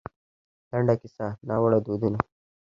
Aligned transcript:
لـنـډه 0.69 0.95
کيـسـه 1.01 1.27
:نـاوړه 1.47 1.79
دودونـه 1.85 2.19